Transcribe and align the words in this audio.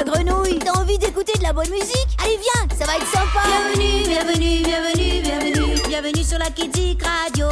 la 0.00 0.12
grenouille. 0.12 0.58
T'as 0.58 0.72
envie 0.80 0.98
d'écouter 0.98 1.32
de 1.38 1.42
la 1.42 1.52
bonne 1.52 1.70
musique? 1.70 2.08
Allez, 2.22 2.38
viens, 2.38 2.76
ça 2.78 2.84
va 2.86 2.96
être 2.96 3.06
sympa. 3.06 3.40
Bienvenue, 3.46 4.02
bienvenue, 4.04 4.62
bienvenue, 4.62 5.20
bienvenue. 5.22 5.82
Bienvenue 5.88 6.24
sur 6.24 6.38
la 6.38 6.50
Kidzik 6.50 7.02
Radio, 7.02 7.46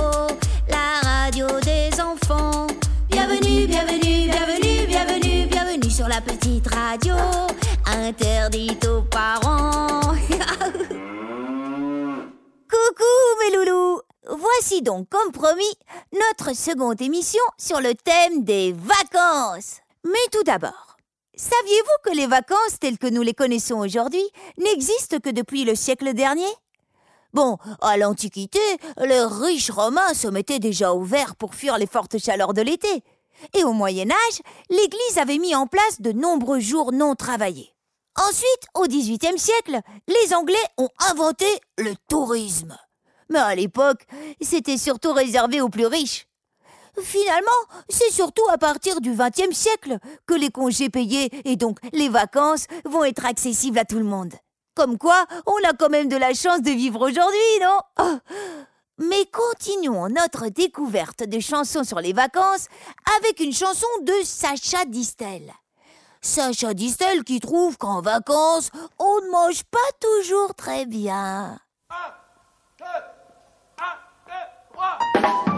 la 0.69 1.01
radio 1.03 1.47
des 1.61 1.91
enfants. 2.01 2.67
Bienvenue, 3.11 3.67
bienvenue, 3.67 4.29
bienvenue, 4.31 4.87
bienvenue, 4.87 5.47
bienvenue 5.47 5.91
sur 5.91 6.09
la 6.09 6.21
petite 6.21 6.67
radio, 6.73 7.15
interdite 7.87 8.87
aux 8.87 9.03
parents. 9.03 10.01
Coucou 12.71 13.15
mes 13.41 13.57
loulous 13.57 14.01
Voici 14.31 14.83
donc, 14.83 15.09
comme 15.09 15.33
promis, 15.33 15.75
notre 16.13 16.55
seconde 16.55 17.01
émission 17.01 17.41
sur 17.57 17.81
le 17.81 17.95
thème 17.95 18.45
des 18.45 18.73
vacances. 18.75 19.79
Mais 20.05 20.19
tout 20.31 20.43
d'abord, 20.45 20.88
saviez-vous 21.39 22.11
que 22.11 22.17
les 22.17 22.27
vacances 22.27 22.79
telles 22.81 22.99
que 22.99 23.07
nous 23.07 23.23
les 23.23 23.33
connaissons 23.33 23.79
aujourd'hui 23.79 24.23
n'existent 24.59 25.21
que 25.21 25.31
depuis 25.31 25.65
le 25.65 25.75
siècle 25.75 26.13
dernier? 26.13 26.49
Bon, 27.33 27.59
à 27.81 27.97
l'Antiquité, 27.97 28.59
les 28.99 29.23
riches 29.23 29.71
Romains 29.71 30.15
se 30.15 30.29
mettaient 30.29 30.59
déjà 30.59 30.93
au 30.93 31.03
vert 31.03 31.37
pour 31.37 31.55
fuir 31.55 31.79
les 31.79 31.87
fortes 31.87 32.19
chaleurs 32.19 32.55
de 32.55 32.63
l'été. 32.63 33.03
Et 33.55 33.65
au 33.65 33.73
Moyen 33.73 34.11
Âge, 34.11 34.41
l'Église 34.71 35.19
avait 35.19 35.39
mis 35.39 35.55
en 35.55 35.67
place 35.67 36.01
de 36.01 36.13
nombreux 36.13 36.61
jours 36.61 36.93
non 36.93 37.15
travaillés. 37.15 37.73
Ensuite, 38.17 38.67
au 38.75 38.85
XVIIIe 38.85 39.39
siècle, 39.39 39.81
les 40.09 40.35
Anglais 40.35 40.57
ont 40.77 40.89
inventé 41.11 41.47
le 41.77 41.95
tourisme. 42.09 42.77
Mais 43.31 43.39
à 43.39 43.55
l'époque, 43.55 44.07
c'était 44.41 44.79
surtout 44.79 45.13
réservé 45.13 45.61
aux 45.61 45.69
plus 45.69 45.87
riches. 45.87 46.28
Finalement, 47.03 47.51
c'est 47.89 48.11
surtout 48.11 48.47
à 48.51 48.59
partir 48.59 49.01
du 49.01 49.13
XXe 49.13 49.57
siècle 49.57 49.99
que 50.27 50.35
les 50.35 50.51
congés 50.51 50.91
payés 50.91 51.31
et 51.49 51.57
donc 51.57 51.79
les 51.93 52.09
vacances 52.09 52.67
vont 52.85 53.05
être 53.05 53.25
accessibles 53.25 53.79
à 53.79 53.85
tout 53.85 53.99
le 53.99 54.05
monde. 54.05 54.35
Comme 54.75 54.99
quoi, 54.99 55.25
on 55.47 55.57
a 55.69 55.73
quand 55.73 55.89
même 55.89 56.09
de 56.09 56.17
la 56.17 56.35
chance 56.35 56.63
de 56.63 56.71
vivre 56.71 57.07
aujourd'hui, 57.07 57.39
non? 57.63 58.21
Mais 58.99 59.27
continuons 59.27 60.09
notre 60.09 60.49
découverte 60.49 61.23
de 61.23 61.39
chansons 61.39 61.85
sur 61.85 62.01
les 62.01 62.13
vacances 62.13 62.67
avec 63.19 63.41
une 63.41 63.53
chanson 63.53 63.87
de 64.03 64.13
Sacha 64.25 64.85
Distel. 64.87 65.53
Sacha 66.21 66.75
Distel 66.75 67.23
qui 67.23 67.39
trouve 67.39 67.79
qu'en 67.79 68.03
vacances, 68.03 68.71
on 68.99 69.21
ne 69.23 69.31
mange 69.31 69.63
pas 69.65 69.79
toujours 70.01 70.55
très 70.55 70.85
bien. 70.85 71.59
À 75.21 75.58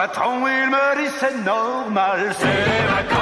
patron, 0.00 0.46
il 0.48 0.70
me 0.70 0.96
dit 0.98 1.10
c'est 1.20 1.44
normal. 1.44 2.34
C'est 2.38 2.86
vacances. 2.94 3.19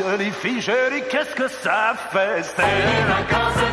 Jolie 0.00 0.30
fille. 0.30 0.60
Dis 0.60 1.02
qu'est-ce 1.10 1.34
que 1.34 1.48
ça 1.48 1.94
fait 2.10 2.42
C'est 2.42 2.62
les 2.62 3.04
vacances. 3.14 3.64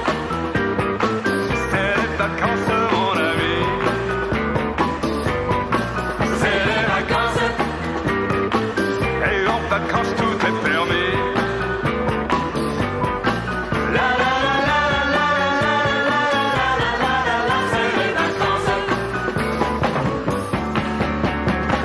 C'est 1.70 1.94
les 2.02 2.12
vacances, 2.24 2.70
mon 2.94 3.14
ami. 3.32 3.58
C'est 6.40 6.62
les 6.72 6.84
vacances. 6.96 7.46
Et 9.30 9.38
en 9.48 9.62
vacances, 9.76 10.14
tout 10.18 10.38
est 10.48 10.58
permis. 10.70 11.12
La 13.96 14.10
la 14.22 14.34
la 14.44 14.56
la 14.70 14.82
la 15.16 15.28
la 15.64 16.70
la 16.80 16.92
la 17.28 17.38
la 17.50 17.58
c'est 17.72 17.92
les 18.00 18.12
vacances. 18.22 18.76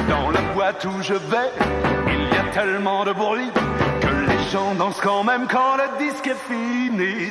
Dans 0.09 0.29
la 0.31 0.43
boîte 0.55 0.83
où 0.85 0.97
je 1.03 1.15
vais, 1.15 1.51
il 2.09 2.23
y 2.35 2.37
a 2.37 2.45
tellement 2.53 3.05
de 3.05 3.13
bruit 3.13 3.51
gens 4.53 4.75
dansent 4.75 5.01
quand 5.01 5.25
même 5.25 5.47
quand 5.49 5.77
le 5.77 5.99
disque 5.99 6.27
est 6.27 6.37
fini. 6.47 7.31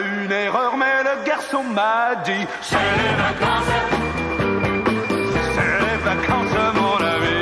une 0.00 0.32
erreur, 0.32 0.76
mais 0.76 1.02
le 1.02 1.24
garçon 1.24 1.62
m'a 1.62 2.14
dit 2.24 2.46
C'est 2.62 2.76
les 2.76 3.14
vacances, 3.26 3.74
c'est 5.54 5.74
les 5.84 5.98
vacances, 6.10 6.56
mon 6.74 6.98
ami. 7.14 7.40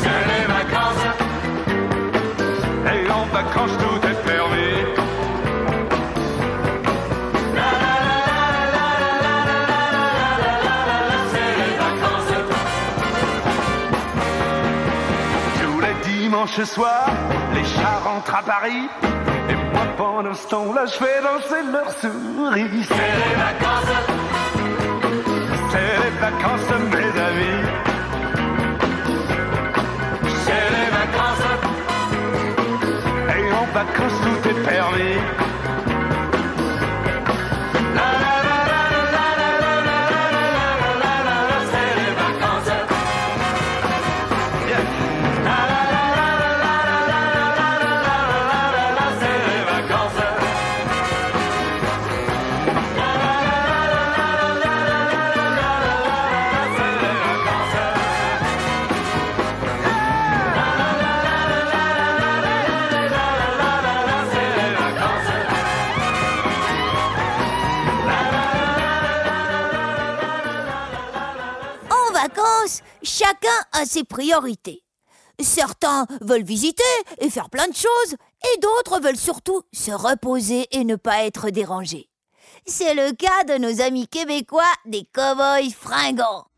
C'est 0.00 0.24
les 0.32 0.44
vacances, 0.56 1.06
et 2.92 3.10
en 3.10 3.24
vacances 3.26 3.76
tout 3.78 4.06
est 4.06 4.22
permis. 4.24 5.10
dimanche 16.02 16.62
soir, 16.62 17.10
les 17.54 17.64
chars 17.64 18.04
rentrent 18.04 18.34
à 18.34 18.42
Paris. 18.42 18.88
Et 19.50 19.54
moi, 19.72 19.86
pendant 19.96 20.34
ce 20.34 20.46
temps-là, 20.48 20.86
je 20.86 20.92
fais 20.92 21.20
danser 21.22 21.62
leurs 21.72 21.90
souris. 21.90 22.84
C'est 22.84 22.94
les 23.22 23.34
vacances. 23.46 23.96
C'est 25.70 25.92
les 26.02 26.14
vacances, 26.20 26.70
mes 26.92 27.12
amis. 27.28 27.60
C'est 30.44 30.68
les 30.76 30.90
vacances. 31.00 31.48
Et 33.36 33.52
en 33.52 33.66
vacances, 33.74 34.18
tout 34.22 34.48
est 34.50 34.62
permis. 34.62 35.49
A 73.80 73.86
ses 73.86 74.04
priorités. 74.04 74.84
Certains 75.40 76.06
veulent 76.20 76.44
visiter 76.44 76.82
et 77.18 77.30
faire 77.30 77.48
plein 77.48 77.66
de 77.66 77.74
choses, 77.74 78.14
et 78.14 78.60
d'autres 78.60 79.00
veulent 79.00 79.16
surtout 79.16 79.62
se 79.72 79.90
reposer 79.90 80.68
et 80.72 80.84
ne 80.84 80.96
pas 80.96 81.24
être 81.24 81.48
dérangés. 81.50 82.10
C'est 82.66 82.94
le 82.94 83.12
cas 83.12 83.44
de 83.44 83.58
nos 83.58 83.80
amis 83.80 84.06
québécois 84.06 84.74
des 84.84 85.08
cow-boys 85.14 85.70
fringants. 85.74 86.49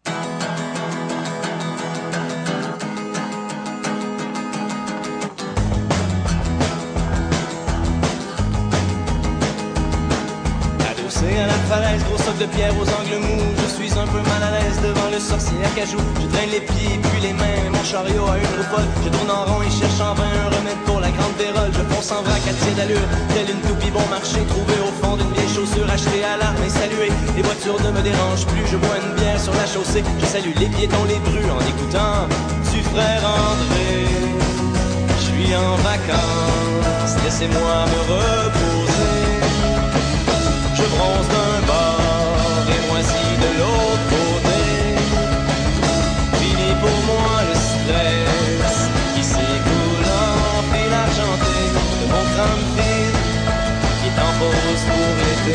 La 11.23 11.55
falaise, 11.71 12.03
gros 12.03 12.19
de 12.19 12.47
pierre 12.47 12.75
aux 12.75 12.89
angles 12.99 13.23
mous. 13.23 13.47
Je 13.63 13.69
suis 13.71 13.93
un 13.95 14.07
peu 14.11 14.19
mal 14.27 14.43
à 14.43 14.51
l'aise 14.59 14.79
devant 14.83 15.07
le 15.07 15.21
sorcier 15.21 15.55
à 15.65 15.71
cajou. 15.71 15.99
Je 16.19 16.27
traîne 16.35 16.51
les 16.51 16.61
pieds 16.61 16.99
puis 16.99 17.21
les 17.23 17.33
mains, 17.33 17.71
mon 17.71 17.85
chariot 17.85 18.27
a 18.27 18.39
une 18.43 18.55
roue 18.59 18.83
Je 19.05 19.09
tourne 19.09 19.31
en 19.31 19.45
rond 19.47 19.63
et 19.63 19.71
cherche 19.71 20.01
en 20.03 20.15
vain 20.19 20.27
un 20.27 20.51
remède 20.51 20.83
pour 20.85 20.99
la 20.99 21.11
grande 21.15 21.37
vérole. 21.39 21.71
Je 21.71 21.83
fonce 21.95 22.11
en 22.11 22.23
vrac 22.27 22.43
à 22.43 22.55
tir 22.59 22.75
d'allure, 22.75 23.07
telle 23.35 23.55
une 23.55 23.63
toupie 23.63 23.93
bon 23.95 24.03
marché 24.11 24.43
trouvée 24.51 24.83
au 24.83 24.93
fond 24.99 25.17
d'une 25.17 25.31
vieille 25.33 25.55
chaussure 25.55 25.87
achetée 25.87 26.27
à 26.27 26.37
l'arme 26.43 26.63
et 26.67 26.75
saluée. 26.75 27.15
Les 27.37 27.43
voitures 27.43 27.79
ne 27.79 27.91
me 27.95 28.03
dérangent 28.03 28.47
plus, 28.51 28.67
je 28.67 28.77
bois 28.77 28.99
une 28.99 29.15
bière 29.15 29.39
sur 29.39 29.55
la 29.55 29.67
chaussée. 29.67 30.03
Je 30.19 30.27
salue 30.27 30.55
les 30.59 30.71
piétons, 30.75 31.07
les 31.07 31.23
brues 31.23 31.51
en 31.55 31.63
écoutant 31.63 32.27
du 32.75 32.83
frère 32.91 33.23
André. 33.23 34.11
Je 35.07 35.23
suis 35.23 35.55
en 35.55 35.79
vacances, 35.87 37.15
laissez-moi 37.23 37.75
me 37.87 38.01
reposer. 38.11 38.62
Pour 55.43 55.51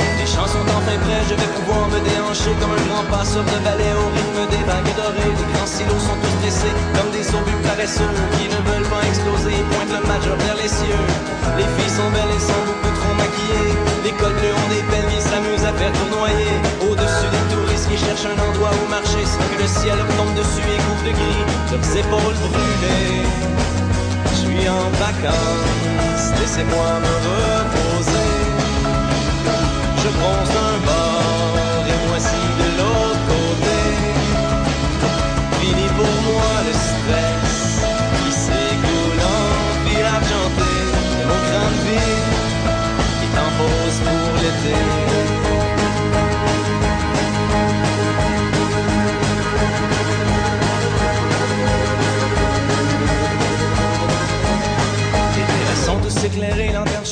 l'été 0.00 0.24
sont 0.24 0.64
enfin 0.64 0.96
prêts, 1.04 1.24
je 1.28 1.34
vais 1.34 1.50
pouvoir 1.56 1.88
me 1.88 2.00
déhancher 2.00 2.54
comme 2.60 2.72
un 2.72 2.84
grand 2.88 3.04
passeur 3.12 3.44
de 3.44 3.58
balai 3.64 3.92
au 3.92 4.08
rythme 4.16 4.42
des 4.48 4.64
vagues 4.64 4.94
dorées. 4.96 5.34
Les 5.36 5.48
grands 5.52 5.68
silos 5.68 6.00
sont 6.00 6.18
tous 6.20 6.36
dressés 6.40 6.74
comme 6.96 7.10
des 7.12 7.26
obus 7.36 7.60
paresseux 7.64 8.12
qui 8.36 8.48
ne 8.48 8.60
veulent 8.64 8.88
pas 8.88 9.04
exploser 9.04 9.60
et 9.60 9.64
pointent 9.72 9.92
le 9.92 10.02
majeur 10.08 10.36
vers 10.40 10.56
les 10.56 10.68
cieux. 10.68 11.04
Les 11.58 11.68
filles 11.76 11.94
sont 11.94 12.10
belles 12.16 12.32
et 12.32 12.40
sont 12.40 12.64
beaucoup 12.64 12.92
trop 12.96 13.14
maquillées. 13.18 13.72
Les 14.04 14.14
codes 14.16 14.36
bleus 14.40 14.56
ont 14.56 14.70
des 14.72 14.84
belles 14.88 15.12
ils 15.12 15.24
s'amusent 15.24 15.68
à 15.68 15.74
faire 15.76 15.92
tournoyer. 16.00 16.54
Au-dessus 16.88 17.28
des 17.28 17.44
touristes 17.52 17.88
qui 17.92 17.98
cherchent 18.00 18.28
un 18.30 18.38
endroit 18.40 18.72
où 18.72 18.84
marcher 18.88 19.24
sans 19.26 19.44
que 19.52 19.58
le 19.60 19.68
ciel 19.68 19.98
tombe 20.16 20.32
dessus 20.32 20.64
et 20.64 20.80
couvre 20.86 21.04
de 21.08 21.12
gris 21.12 21.44
leurs 21.72 21.88
épaules 21.92 22.38
brûlées. 22.40 23.24
Suis 24.56 24.68
en 24.68 24.88
vacances, 24.90 26.30
laissez-moi 26.38 26.90
me 27.04 27.14
reposer. 27.28 28.34
Je 30.02 30.08
bronze 30.18 30.50
d'un 30.56 30.76
bord 30.86 31.84
et 31.88 31.98
moi 32.06 32.18
si 32.20 32.42
de 32.60 32.68
l'autre 32.78 33.24
côté. 33.32 33.78
Fini 35.60 35.88
pour 35.96 36.16
moi 36.28 36.52
le 36.68 36.72
stress 36.72 37.84
qui 38.18 38.30
s'écoule 38.32 39.20
en 39.38 39.88
fil 39.88 40.04
argenté. 40.04 40.72
Mon 41.28 41.40
crâne 41.48 41.78
vide 41.86 42.32
qui 43.18 43.26
t'impose 43.34 43.98
pour 44.06 44.34
l'été. 44.40 45.03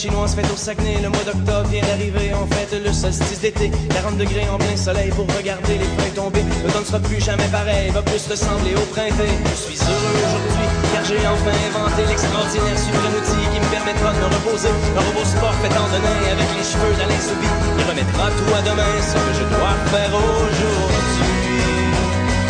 Chinoise 0.03 0.35
faite 0.35 0.51
au 0.51 0.57
Saguenay. 0.57 0.99
Le 0.99 1.11
mois 1.15 1.23
d'octobre 1.23 1.69
vient 1.71 1.87
d'arriver, 1.87 2.35
en 2.35 2.47
fait 2.51 2.75
le 2.75 2.93
solstice 2.93 3.39
d'été. 3.39 3.71
40 3.71 4.19
degrés 4.19 4.49
en 4.51 4.59
plein 4.59 4.77
soleil 4.77 5.11
pour 5.15 5.27
regarder 5.31 5.79
les 5.79 5.91
feuilles 5.95 6.17
tomber. 6.19 6.43
Le 6.43 6.71
temps 6.73 6.83
ne 6.83 6.91
sera 6.91 6.99
plus 6.99 7.23
jamais 7.23 7.47
pareil, 7.55 7.91
va 7.95 8.03
plus 8.03 8.27
ressembler 8.27 8.75
au 8.75 8.87
printemps. 8.91 9.39
Je 9.47 9.59
suis 9.63 9.79
heureux 9.79 10.15
aujourd'hui, 10.27 10.67
car 10.91 11.05
j'ai 11.07 11.23
enfin 11.23 11.55
inventé 11.55 12.03
l'extraordinaire 12.11 12.79
suprême 12.83 13.15
outil 13.15 13.45
qui 13.55 13.59
me 13.63 13.69
permettra 13.71 14.11
de 14.11 14.19
me 14.27 14.29
reposer. 14.35 14.75
Un 14.99 15.03
robot 15.07 15.23
sport 15.23 15.55
fait 15.63 15.75
en 15.79 15.87
donner 15.95 16.19
avec 16.35 16.51
les 16.51 16.67
cheveux 16.67 16.95
d'Alain 16.99 17.23
Soubi. 17.23 17.51
Il 17.79 17.85
remettra 17.87 18.27
tout 18.35 18.51
à 18.59 18.61
demain, 18.67 18.95
ce 19.07 19.15
que 19.15 19.33
je 19.39 19.47
dois 19.55 19.77
faire 19.95 20.11
aujourd'hui. 20.19 21.63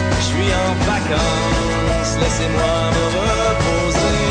Je 0.09 0.25
suis 0.25 0.51
en 0.57 0.73
vacances, 0.89 2.17
laissez-moi 2.17 2.75
me 2.97 3.05
reposer. 3.13 4.25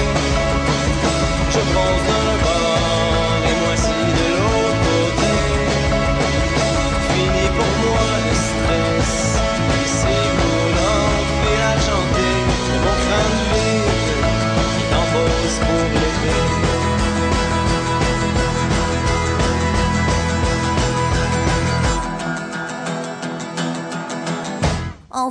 Je 1.53 1.62
pense 1.69 2.20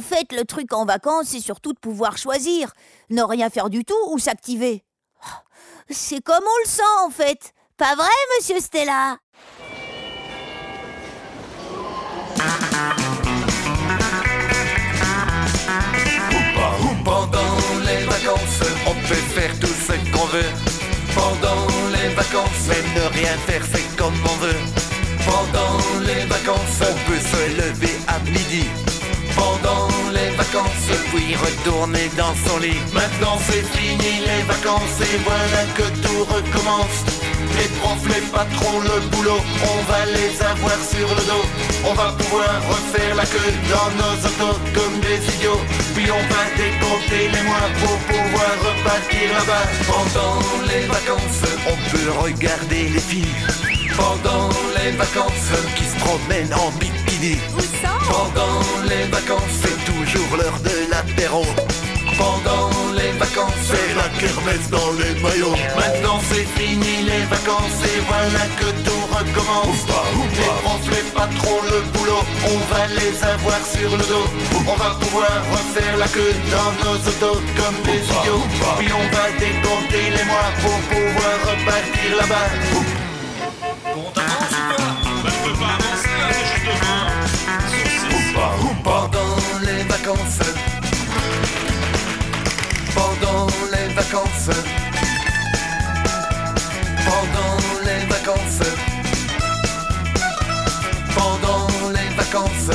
En 0.00 0.02
fait, 0.02 0.32
le 0.32 0.46
truc 0.46 0.72
en 0.72 0.86
vacances, 0.86 1.26
c'est 1.26 1.40
surtout 1.40 1.74
de 1.74 1.78
pouvoir 1.78 2.16
choisir, 2.16 2.72
ne 3.10 3.20
rien 3.20 3.50
faire 3.50 3.68
du 3.68 3.84
tout 3.84 4.02
ou 4.08 4.18
s'activer. 4.18 4.82
C'est 5.90 6.22
comme 6.22 6.42
on 6.42 6.58
le 6.64 6.70
sent 6.70 6.82
en 7.04 7.10
fait. 7.10 7.52
Pas 7.76 7.94
vrai, 7.96 8.08
monsieur 8.34 8.58
Stella? 8.60 9.18
Pendant 17.04 17.58
les 17.84 18.04
vacances, 18.06 18.62
on 18.86 18.94
peut 19.06 19.14
faire 19.34 19.52
tout 19.60 19.66
ce 19.66 20.16
qu'on 20.16 20.24
veut. 20.28 20.52
Pendant 21.14 21.66
les 21.92 22.14
vacances, 22.14 22.68
même 22.68 22.94
ne 22.94 23.18
rien 23.18 23.36
faire, 23.46 23.62
c'est 23.70 23.96
comme 23.98 24.14
on 24.24 24.36
veut. 24.36 24.60
Pendant 25.26 26.00
les 26.00 26.24
vacances, 26.24 26.80
on 26.80 27.10
peut 27.10 27.20
se 27.20 27.56
lever 27.58 27.98
à 28.08 28.18
midi 28.20 28.64
pendant 29.40 29.88
les 30.12 30.30
vacances 30.36 30.90
puis 31.10 31.34
retourner 31.34 32.08
dans 32.16 32.34
son 32.44 32.58
lit. 32.58 32.80
Maintenant 32.92 33.36
c'est 33.46 33.64
fini 33.76 34.12
les 34.28 34.42
vacances 34.52 34.98
et 35.00 35.16
voilà 35.28 35.62
que 35.76 35.86
tout 36.04 36.22
recommence. 36.36 36.98
Les 37.58 37.70
profs, 37.78 38.08
les 38.14 38.24
patrons, 38.36 38.80
le 38.80 39.00
boulot, 39.10 39.40
on 39.72 39.78
va 39.90 40.00
les 40.06 40.32
avoir 40.52 40.78
sur 40.92 41.08
le 41.16 41.22
dos. 41.30 41.46
On 41.88 41.94
va 41.94 42.12
pouvoir 42.20 42.54
refaire 42.72 43.14
la 43.16 43.24
queue 43.24 43.52
dans 43.72 43.90
nos 44.00 44.16
autos 44.28 44.58
comme 44.76 44.96
des 45.00 45.20
idiots. 45.34 45.64
Puis 45.94 46.08
on 46.10 46.24
va 46.32 46.42
décompter 46.62 47.22
les 47.34 47.42
mois 47.48 47.68
pour 47.80 47.96
pouvoir 48.12 48.52
repartir 48.68 49.26
là-bas. 49.38 49.66
Pendant 49.90 50.38
les 50.70 50.86
vacances, 50.86 51.42
on 51.72 51.76
peut 51.90 52.10
regarder 52.24 52.88
les 52.94 53.04
filles. 53.10 53.36
Pendant 53.96 54.48
les 54.76 54.92
vacances, 54.92 55.50
qui 55.76 55.84
se 55.84 55.96
promènent 56.04 56.54
en 56.54 56.70
bikini. 56.78 57.36
Pendant 58.10 58.60
les 58.88 59.04
vacances, 59.04 59.54
c'est 59.62 59.78
toujours 59.84 60.36
l'heure 60.36 60.58
de 60.64 60.90
l'apéro. 60.90 61.44
Pendant 62.18 62.70
les 62.98 63.12
vacances, 63.12 63.62
c'est 63.70 63.94
la 63.96 64.08
kermesse 64.20 64.68
dans 64.68 64.92
les 65.00 65.14
maillots. 65.22 65.56
Maintenant 65.76 66.20
c'est 66.28 66.46
fini 66.58 67.02
les 67.10 67.24
vacances 67.34 67.80
et 67.84 68.00
voilà 68.10 68.44
que 68.58 68.68
tout 68.84 69.02
recommence. 69.16 69.82
Les 70.36 70.52
profs, 70.62 70.90
les 70.90 71.06
patrons, 71.16 71.62
le 71.70 71.80
boulot, 71.92 72.22
on 72.52 72.58
va 72.72 72.86
les 72.98 73.14
avoir 73.24 73.60
sur 73.64 73.90
le 73.96 74.04
dos. 74.04 74.26
On 74.66 74.76
va 74.76 74.90
pouvoir 75.00 75.32
refaire 75.52 75.96
la 75.96 76.08
queue 76.08 76.34
dans 76.54 76.72
nos 76.84 76.98
autos 77.10 77.40
comme 77.56 77.78
des 77.86 78.02
idiots. 78.04 78.46
Puis 78.78 78.90
on 78.92 79.06
va 79.16 79.24
décompter 79.38 80.04
les 80.16 80.24
mois 80.24 80.50
pour 80.60 80.76
pouvoir 80.92 81.36
repartir 81.48 82.10
là-bas. 82.20 82.48
Bon, 83.94 84.04
t'avances 84.14 84.56
ou 84.58 84.74
pas 84.74 84.82
Bah, 85.24 85.30
je 85.30 85.48
peux 85.48 85.56
pas 85.58 85.72
avancer, 85.78 86.14
là, 86.20 87.09
les 93.90 93.96
vacances. 93.96 94.50
Pendant 97.06 97.56
les 97.84 98.06
vacances. 98.06 98.62
Pendant 101.14 101.66
les 101.90 102.14
vacances. 102.16 102.70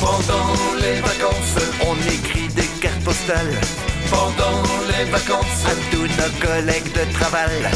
Pendant 0.00 0.52
les 0.80 1.00
vacances, 1.00 1.58
on 1.86 1.96
écrit 2.08 2.48
des 2.48 2.68
cartes 2.80 3.04
postales. 3.04 3.60
Pendant 4.10 4.62
les 4.88 5.04
vacances, 5.10 5.64
à 5.66 5.74
tous 5.90 6.08
nos 6.20 6.46
collègues 6.46 6.92
de 6.92 7.12
travail. 7.12 7.70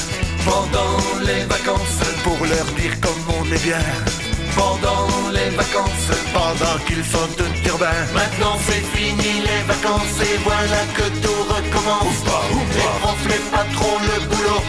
Pendant 0.44 1.22
les 1.24 1.44
vacances, 1.44 2.00
pour 2.22 2.38
leur 2.46 2.66
dire 2.76 3.00
comme 3.00 3.34
on 3.40 3.52
est 3.52 3.62
bien. 3.62 4.23
Pendant 4.56 5.30
les 5.32 5.50
vacances, 5.50 6.10
pendant 6.32 6.78
qu'ils 6.86 7.04
sont 7.04 7.28
tous 7.36 7.68
urbains. 7.68 8.04
Maintenant 8.14 8.56
c'est 8.66 8.84
fini 8.96 9.40
les 9.40 9.62
vacances 9.66 10.20
et 10.22 10.38
voilà 10.44 10.82
que 10.96 11.06
tout 11.22 11.42
recommence. 11.54 12.20
Les 12.74 12.90
profs, 13.00 13.26
les 13.28 13.42
patrons, 13.50 13.98
le 14.10 14.26
boulot, 14.28 14.62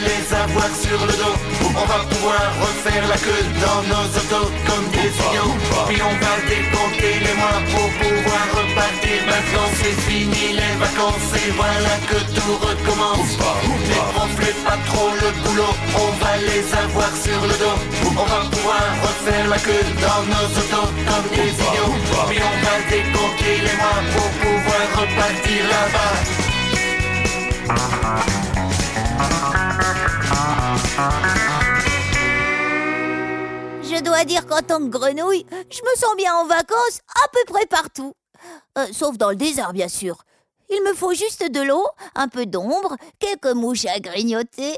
les 0.00 0.34
avoir 0.34 0.70
sur 0.74 0.98
le 1.06 1.12
dos. 1.12 1.36
On 1.76 1.86
va 1.86 2.00
pouvoir 2.10 2.44
refaire 2.60 2.76
faire 2.86 3.08
la 3.08 3.16
queue 3.16 3.44
dans 3.64 3.82
nos 3.92 4.06
autos 4.20 4.50
comme 4.66 4.86
des 4.96 5.10
idiots. 5.24 5.56
Puis 5.88 6.00
on 6.10 6.14
va 6.22 6.34
décompter 6.48 7.14
les 7.24 7.34
mois 7.40 7.60
pour 7.72 7.88
pouvoir 8.00 8.44
repartir. 8.58 9.18
Maintenant 9.26 9.68
c'est 9.78 9.98
fini 10.08 10.44
les 10.60 10.74
vacances 10.84 11.30
et 11.42 11.50
voilà 11.60 11.94
que 12.10 12.18
tout 12.36 12.56
recommence. 12.68 13.32
Les 13.90 14.02
profs, 14.12 14.54
pas 14.64 14.78
trop 14.88 15.10
le 15.22 15.30
boulot, 15.42 15.74
on 16.04 16.10
va 16.22 16.32
les 16.48 16.64
avoir 16.84 17.12
sur 17.24 17.40
le 17.50 17.56
dos. 17.62 17.78
On 18.22 18.26
va 18.32 18.40
pouvoir 18.52 18.86
refaire 19.06 19.46
la 19.48 19.58
queue 19.58 19.86
dans 20.04 20.22
nos 20.32 20.48
autos 20.60 20.90
comme 21.08 21.28
des 21.36 21.52
idiots. 21.66 21.96
Puis 22.28 22.40
on 22.50 22.56
va 22.64 22.74
décompter 22.90 23.54
les 23.66 23.76
mois 23.80 24.00
pour 24.12 24.28
pouvoir 24.42 24.84
repartir 25.00 25.60
là-bas. 25.74 26.46
Je 33.82 34.02
dois 34.02 34.24
dire 34.24 34.46
qu'en 34.46 34.62
tant 34.62 34.78
que 34.78 34.88
grenouille, 34.88 35.44
je 35.50 35.82
me 35.82 35.96
sens 35.96 36.16
bien 36.16 36.34
en 36.34 36.46
vacances 36.46 37.00
à 37.22 37.28
peu 37.28 37.52
près 37.52 37.66
partout. 37.66 38.14
Euh, 38.78 38.86
sauf 38.92 39.18
dans 39.18 39.28
le 39.28 39.36
désert, 39.36 39.74
bien 39.74 39.88
sûr. 39.88 40.22
Il 40.70 40.82
me 40.84 40.94
faut 40.94 41.12
juste 41.12 41.50
de 41.50 41.60
l'eau, 41.60 41.86
un 42.14 42.28
peu 42.28 42.46
d'ombre, 42.46 42.96
quelques 43.18 43.54
mouches 43.54 43.84
à 43.84 44.00
grignoter, 44.00 44.70
et 44.70 44.76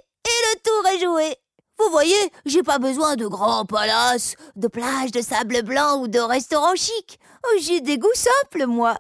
le 0.55 0.61
tour 0.61 0.87
est 0.93 0.99
joué. 0.99 1.37
Vous 1.79 1.91
voyez, 1.93 2.33
j'ai 2.47 2.65
pas 2.65 2.81
besoin 2.81 3.15
de 3.15 3.29
grands 3.29 3.65
palaces, 3.65 4.35
de 4.57 4.67
plages 4.67 5.13
de 5.13 5.23
sable 5.23 5.63
blanc 5.63 6.01
ou 6.01 6.09
de 6.09 6.19
restaurants 6.19 6.75
chics. 6.75 7.21
Oh, 7.47 7.57
J'ai 7.61 7.81
des 7.81 7.97
goûts 7.97 8.09
simples, 8.15 8.67
moi. 8.67 8.97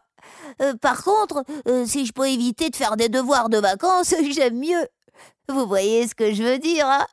Euh, 0.62 0.74
par 0.74 1.02
contre, 1.02 1.42
euh, 1.66 1.84
si 1.84 2.06
je 2.06 2.12
peux 2.12 2.28
éviter 2.28 2.70
de 2.70 2.76
faire 2.76 2.96
des 2.96 3.08
devoirs 3.08 3.48
de 3.48 3.58
vacances, 3.58 4.14
j'aime 4.30 4.60
mieux. 4.60 4.86
Vous 5.50 5.66
voyez 5.66 6.06
ce 6.06 6.14
que 6.14 6.34
je 6.34 6.42
veux 6.42 6.58
dire, 6.58 6.86
hein? 6.86 7.06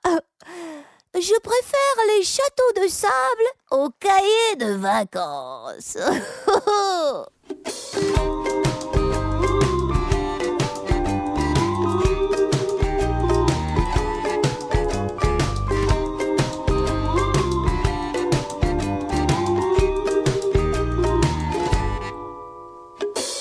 Je 1.14 1.40
préfère 1.40 2.06
les 2.18 2.24
châteaux 2.24 2.82
de 2.82 2.88
sable 2.90 3.48
aux 3.72 3.90
cahiers 3.98 4.56
de 4.58 4.74
vacances. 4.74 5.98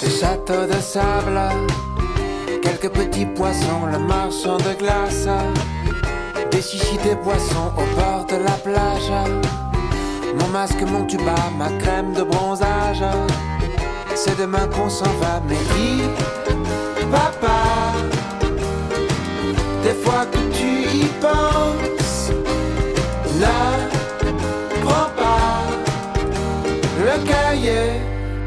Des 0.00 0.10
châteaux 0.10 0.66
de 0.66 0.80
sable, 0.80 1.40
quelques 3.14 3.26
petits 3.26 3.26
poissons, 3.26 3.86
le 3.90 3.98
marchand 3.98 4.56
de 4.58 4.74
glace, 4.78 5.28
des 6.50 6.62
chichis 6.62 6.98
des 6.98 7.16
poissons 7.16 7.72
au 7.76 7.96
bord 7.96 8.26
de 8.26 8.36
la 8.36 8.52
plage. 8.52 9.30
Mon 10.38 10.48
masque, 10.48 10.82
mon 10.82 11.04
tuba, 11.04 11.34
ma 11.56 11.68
crème 11.80 12.12
de 12.12 12.22
bronzage. 12.22 13.04
C'est 14.14 14.38
demain 14.38 14.66
qu'on 14.68 14.88
s'en 14.88 15.12
va, 15.20 15.40
mais 15.48 15.56
dis, 15.74 16.02
papa, 17.10 17.92
des 19.82 19.94
fois 20.02 20.26
que 20.30 20.38
tu 20.52 20.82
y 20.96 21.06
penses, 21.20 22.30
ne 23.40 24.84
prends 24.84 25.10
pas 25.16 25.62
le 26.98 27.26
cahier 27.26 28.00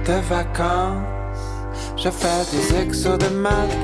de 0.05 0.13
vacances. 0.27 1.03
Je 1.97 2.09
fais 2.09 2.45
des 2.51 2.81
exos 2.81 3.17
de 3.17 3.27
maths, 3.29 3.77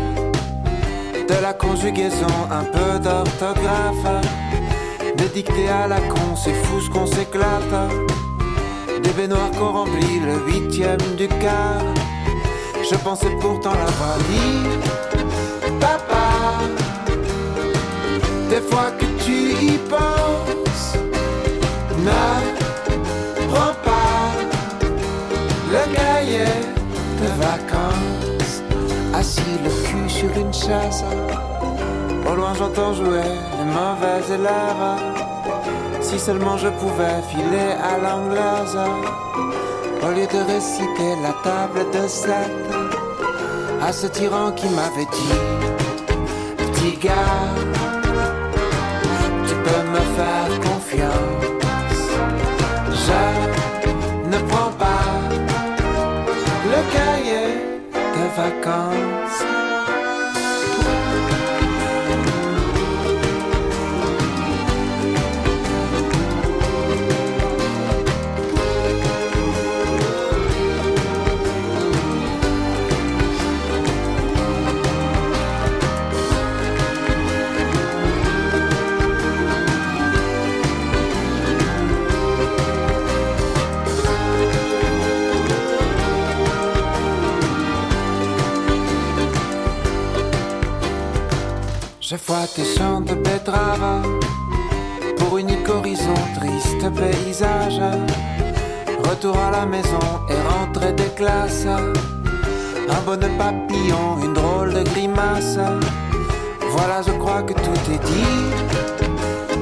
de 1.27 1.41
la 1.41 1.53
conjugaison, 1.53 2.35
un 2.51 2.63
peu 2.65 2.99
d'orthographe. 2.99 4.23
Des 5.17 5.29
dictées 5.29 5.69
à 5.69 5.87
la 5.87 5.99
con, 5.99 6.35
c'est 6.35 6.53
fou 6.53 6.81
ce 6.81 6.89
qu'on 6.89 7.05
s'éclate. 7.05 7.75
Des 9.03 9.11
baignoires 9.11 9.51
qu'on 9.51 9.71
remplit 9.71 10.19
le 10.19 10.35
huitième 10.47 11.15
du 11.17 11.27
quart. 11.27 11.93
Je 12.89 12.95
pensais 12.95 13.31
pourtant 13.39 13.73
l'avoir 13.73 14.17
dit, 14.29 15.69
papa. 15.79 16.25
Des 18.49 18.61
fois 18.61 18.91
que 18.99 19.05
tu 19.23 19.65
y 19.65 19.77
penses, 19.89 20.97
cul 30.33 30.39
sur 30.39 30.41
une 30.41 30.53
chaise. 30.53 31.03
Au 32.29 32.35
loin 32.35 32.53
j'entends 32.57 32.93
jouer 32.93 33.31
les 33.57 33.65
mauvais 33.65 34.21
élèves. 34.33 34.99
Si 36.01 36.19
seulement 36.19 36.57
je 36.57 36.69
pouvais 36.69 37.21
filer 37.29 37.71
à 37.91 37.97
l'anglaise, 37.97 38.77
au 40.03 40.09
lieu 40.11 40.27
de 40.27 40.53
réciter 40.53 41.11
la 41.21 41.33
table 41.43 41.89
de 41.91 42.07
sept, 42.07 42.51
à 43.81 43.91
ce 43.91 44.07
tyran 44.07 44.51
qui 44.51 44.67
m'avait 44.69 45.09
dit, 45.17 45.39
petit 46.57 46.97
gars, 46.97 47.45
tu 49.47 49.55
peux 49.65 49.83
me 49.95 50.03
faire 50.17 50.59
confiance. 50.69 51.99
Je 53.05 54.29
ne 54.29 54.39
prends 54.49 54.71
pas 54.71 55.13
le 56.71 56.79
cahier 56.95 57.49
de 57.93 58.41
vacances. 58.41 59.22
Je 92.13 92.17
vois 92.27 92.45
tes 92.45 92.63
champs 92.63 93.01
de 93.01 93.15
betteraves 93.15 94.07
pour 95.17 95.39
unique 95.39 95.67
horizon, 95.67 96.13
triste 96.35 96.87
paysage. 96.93 97.81
Retour 99.09 99.35
à 99.35 99.49
la 99.49 99.65
maison 99.65 100.05
et 100.29 100.39
rentrée 100.47 100.93
des 100.93 101.09
classes. 101.15 101.65
Un 101.65 103.01
bonnet 103.03 103.35
papillon, 103.35 104.19
une 104.23 104.33
drôle 104.33 104.75
de 104.75 104.83
grimace. 104.91 105.57
Voilà, 106.69 107.01
je 107.01 107.13
crois 107.13 107.41
que 107.41 107.53
tout 107.53 107.91
est 107.91 108.03
dit. 108.05 108.45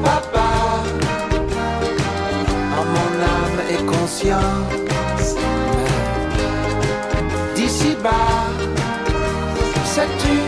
Papa, 0.04 0.50
en 2.78 2.84
mon 2.96 3.12
âme 3.38 3.62
et 3.70 3.82
conscience. 3.86 5.36
D'ici 7.56 7.96
bas, 8.04 8.44
sais-tu 9.86 10.41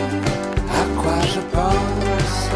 je 1.34 1.40
pense 1.40 2.50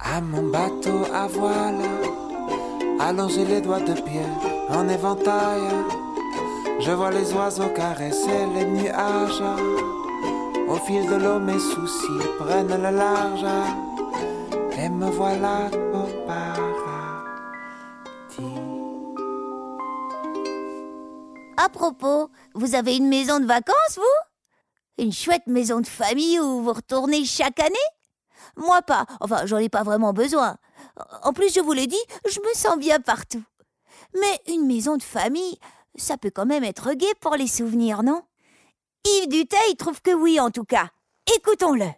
À 0.00 0.20
mon 0.20 0.44
bateau 0.50 1.00
à 1.12 1.26
voile, 1.26 1.84
allonger 2.98 3.44
les 3.44 3.60
doigts 3.60 3.80
de 3.80 3.92
pied 3.92 4.28
en 4.70 4.88
éventail. 4.88 5.60
Je 6.80 6.90
vois 6.90 7.10
les 7.10 7.34
oiseaux 7.34 7.68
caresser 7.74 8.46
les 8.54 8.64
nuages. 8.64 9.42
Au 10.68 10.76
fil 10.86 11.06
de 11.06 11.16
l'eau, 11.16 11.38
mes 11.38 11.58
soucis 11.58 12.22
prennent 12.38 12.68
le 12.86 12.96
large. 12.96 13.46
Et 14.78 14.88
me 14.88 15.10
voilà 15.10 15.68
au 15.92 16.06
paradis. 16.26 16.86
À 21.58 21.68
propos, 21.68 22.30
vous 22.54 22.74
avez 22.74 22.96
une 22.96 23.08
maison 23.08 23.38
de 23.38 23.46
vacances, 23.46 23.96
vous? 23.96 24.25
Une 24.98 25.12
chouette 25.12 25.46
maison 25.46 25.80
de 25.80 25.86
famille 25.86 26.40
où 26.40 26.62
vous 26.62 26.72
retournez 26.72 27.26
chaque 27.26 27.60
année? 27.60 27.76
Moi 28.56 28.80
pas, 28.80 29.04
enfin 29.20 29.44
j'en 29.44 29.58
ai 29.58 29.68
pas 29.68 29.82
vraiment 29.82 30.14
besoin. 30.14 30.56
En 31.22 31.34
plus, 31.34 31.52
je 31.52 31.60
vous 31.60 31.72
l'ai 31.72 31.86
dit, 31.86 32.00
je 32.26 32.40
me 32.40 32.54
sens 32.54 32.78
bien 32.78 32.98
partout. 32.98 33.42
Mais 34.14 34.40
une 34.54 34.66
maison 34.66 34.96
de 34.96 35.02
famille, 35.02 35.58
ça 35.96 36.16
peut 36.16 36.30
quand 36.30 36.46
même 36.46 36.64
être 36.64 36.94
gai 36.94 37.12
pour 37.20 37.34
les 37.34 37.46
souvenirs, 37.46 38.02
non? 38.02 38.22
Yves 39.04 39.28
Duteil 39.28 39.76
trouve 39.76 40.00
que 40.00 40.14
oui, 40.14 40.40
en 40.40 40.50
tout 40.50 40.64
cas. 40.64 40.88
Écoutons-le. 41.36 41.90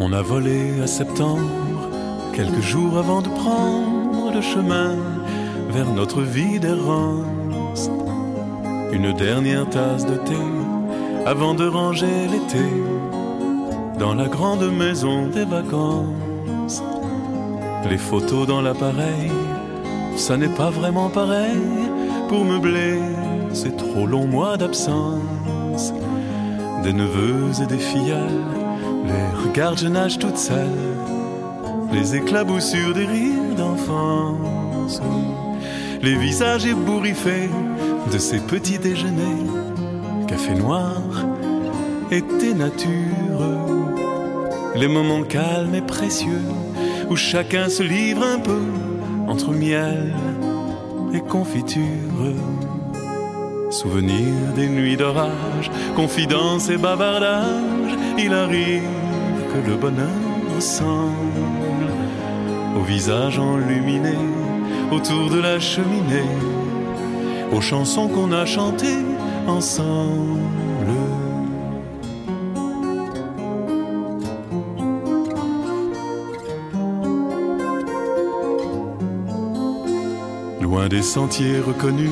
On 0.00 0.12
a 0.12 0.22
volé 0.22 0.80
à 0.80 0.86
septembre, 0.86 1.42
quelques 2.38 2.60
jours 2.60 2.96
avant 2.96 3.20
de 3.20 3.28
prendre 3.28 4.32
le 4.32 4.40
chemin 4.40 4.94
vers 5.70 5.90
notre 5.92 6.22
vie 6.22 6.60
d'errance. 6.60 7.90
Une 8.92 9.12
dernière 9.12 9.68
tasse 9.68 10.06
de 10.06 10.14
thé 10.14 10.36
avant 11.26 11.54
de 11.54 11.66
ranger 11.66 12.28
l'été 12.30 12.64
dans 13.98 14.14
la 14.14 14.28
grande 14.28 14.70
maison 14.70 15.26
des 15.26 15.44
vacances. 15.44 16.80
Les 17.90 17.98
photos 17.98 18.46
dans 18.46 18.62
l'appareil, 18.62 19.32
ça 20.14 20.36
n'est 20.36 20.54
pas 20.62 20.70
vraiment 20.70 21.08
pareil. 21.08 21.58
Pour 22.28 22.44
meubler, 22.44 23.00
c'est 23.52 23.76
trop 23.76 24.06
long 24.06 24.28
mois 24.28 24.56
d'absence. 24.56 25.92
Des 26.84 26.92
neveux 26.92 27.50
et 27.60 27.66
des 27.66 27.78
fillales, 27.78 28.44
les 29.06 29.44
regards 29.44 29.76
je 29.76 29.88
nage 29.88 30.20
toute 30.20 30.38
seule. 30.38 31.17
Les 31.92 32.16
éclaboussures 32.16 32.94
des 32.94 33.06
rires 33.06 33.54
d'enfance. 33.56 35.00
Les 36.02 36.14
visages 36.14 36.66
ébouriffés 36.66 37.50
de 38.12 38.18
ces 38.18 38.38
petits 38.38 38.78
déjeuners. 38.78 39.46
Café 40.26 40.54
noir, 40.54 41.02
été 42.10 42.54
nature. 42.54 42.90
Les 44.76 44.88
moments 44.88 45.22
calmes 45.22 45.74
et 45.74 45.82
précieux 45.82 46.42
où 47.10 47.16
chacun 47.16 47.68
se 47.68 47.82
livre 47.82 48.22
un 48.22 48.38
peu 48.38 48.62
entre 49.26 49.52
miel 49.52 50.14
et 51.14 51.20
confiture. 51.20 51.82
Souvenirs 53.70 54.52
des 54.56 54.68
nuits 54.68 54.96
d'orage, 54.96 55.70
confidences 55.94 56.70
et 56.70 56.78
bavardages, 56.78 57.96
il 58.18 58.32
arrive 58.32 58.82
que 59.52 59.70
le 59.70 59.76
bonheur 59.76 60.08
ressemble 60.54 61.12
au 61.38 61.47
visage 62.88 63.38
enluminé 63.38 64.16
autour 64.90 65.28
de 65.28 65.38
la 65.38 65.60
cheminée, 65.60 66.32
aux 67.52 67.60
chansons 67.60 68.08
qu'on 68.08 68.32
a 68.32 68.46
chantées 68.46 69.04
ensemble. 69.46 70.40
Loin 80.62 80.88
des 80.88 81.02
sentiers 81.02 81.60
reconnus, 81.60 82.08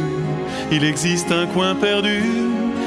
il 0.70 0.84
existe 0.84 1.32
un 1.32 1.46
coin 1.46 1.74
perdu, 1.74 2.22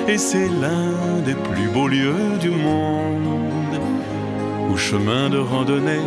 et 0.08 0.20
c'est 0.20 0.48
l'un 0.62 1.22
des 1.26 1.34
plus 1.34 1.70
beaux 1.70 1.88
lieux 1.88 2.38
du 2.40 2.52
monde, 2.52 3.80
où 4.70 4.78
chemin 4.78 5.32
de 5.32 5.40
randonnée, 5.40 6.06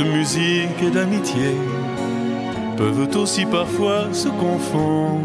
de 0.00 0.08
musique 0.08 0.82
et 0.82 0.90
d'amitié 0.90 1.54
peuvent 2.76 3.16
aussi 3.16 3.44
parfois 3.44 4.08
se 4.12 4.28
confondre 4.28 5.20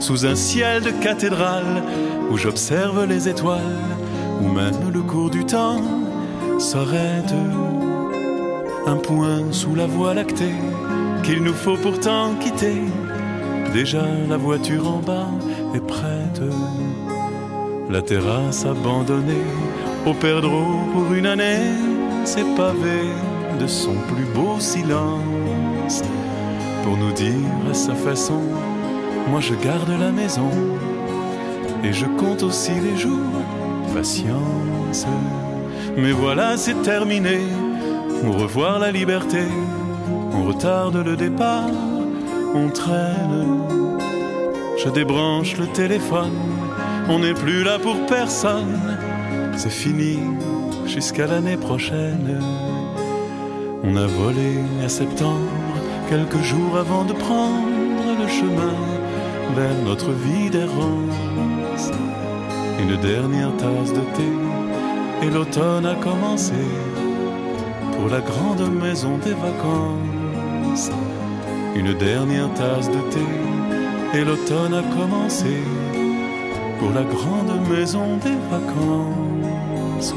sous 0.00 0.26
un 0.26 0.34
ciel 0.34 0.82
de 0.82 0.90
cathédrale 0.90 1.82
où 2.30 2.36
j'observe 2.36 3.04
les 3.04 3.28
étoiles, 3.28 3.78
où 4.40 4.48
même 4.48 4.90
le 4.92 5.02
cours 5.02 5.30
du 5.30 5.44
temps 5.44 5.82
s'arrête. 6.58 7.34
Un 8.86 8.96
point 8.96 9.52
sous 9.52 9.76
la 9.76 9.86
voie 9.86 10.14
lactée 10.14 10.58
qu'il 11.22 11.42
nous 11.44 11.54
faut 11.54 11.76
pourtant 11.76 12.34
quitter. 12.40 12.82
Déjà 13.72 14.04
la 14.28 14.36
voiture 14.36 14.88
en 14.88 14.98
bas 14.98 15.30
est 15.74 15.86
prête. 15.86 16.42
La 17.88 18.02
terrasse 18.02 18.66
abandonnée 18.66 19.46
au 20.06 20.14
perdreau 20.14 20.80
pour 20.92 21.12
une 21.14 21.26
année, 21.26 21.91
c'est 22.24 22.54
pavé 22.56 23.02
de 23.60 23.66
son 23.66 23.94
plus 23.94 24.24
beau 24.34 24.58
silence. 24.58 26.02
Pour 26.84 26.96
nous 26.96 27.12
dire 27.12 27.50
à 27.70 27.74
sa 27.74 27.94
façon, 27.94 28.40
moi 29.30 29.40
je 29.40 29.54
garde 29.54 29.90
la 30.00 30.10
maison 30.10 30.50
et 31.84 31.92
je 31.92 32.06
compte 32.06 32.42
aussi 32.42 32.72
les 32.72 32.96
jours. 32.96 33.18
Patience. 33.94 35.06
Mais 35.96 36.12
voilà, 36.12 36.56
c'est 36.56 36.80
terminé. 36.82 37.40
Au 38.26 38.32
revoir 38.32 38.78
la 38.78 38.90
liberté. 38.90 39.42
On 40.34 40.44
retarde 40.44 40.96
le 40.96 41.16
départ. 41.16 41.70
On 42.54 42.68
traîne. 42.68 43.60
Je 44.82 44.88
débranche 44.88 45.56
le 45.58 45.66
téléphone. 45.66 46.32
On 47.08 47.18
n'est 47.18 47.34
plus 47.34 47.64
là 47.64 47.78
pour 47.78 47.96
personne. 48.06 48.78
C'est 49.56 49.70
fini 49.70 50.18
jusqu'à 50.94 51.26
l'année 51.26 51.56
prochaine. 51.56 52.38
On 53.82 53.96
a 53.96 54.06
volé 54.06 54.58
à 54.84 54.88
septembre, 54.88 55.48
quelques 56.10 56.42
jours 56.42 56.76
avant 56.76 57.04
de 57.04 57.14
prendre 57.14 58.10
le 58.20 58.28
chemin 58.28 58.74
vers 59.56 59.78
notre 59.86 60.10
vie 60.10 60.50
d'errance. 60.50 61.90
Une 62.82 62.96
dernière 63.00 63.56
tasse 63.56 63.92
de 63.92 64.04
thé 64.16 64.32
et 65.22 65.30
l'automne 65.30 65.86
a 65.86 65.94
commencé 65.94 66.62
pour 67.92 68.08
la 68.10 68.20
grande 68.20 68.64
maison 68.84 69.16
des 69.24 69.36
vacances. 69.48 70.90
Une 71.74 71.94
dernière 71.94 72.52
tasse 72.52 72.90
de 72.90 73.02
thé 73.14 73.28
et 74.14 74.24
l'automne 74.24 74.74
a 74.74 74.82
commencé 74.98 75.56
pour 76.78 76.90
la 76.90 77.04
grande 77.04 77.54
maison 77.70 78.18
des 78.18 78.38
vacances. 78.50 80.14